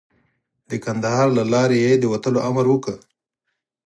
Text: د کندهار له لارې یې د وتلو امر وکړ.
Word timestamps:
د 0.69 0.71
کندهار 0.85 1.27
له 1.37 1.43
لارې 1.53 1.77
یې 1.85 1.93
د 1.99 2.03
وتلو 2.13 2.39
امر 2.49 2.65
وکړ. 2.69 2.95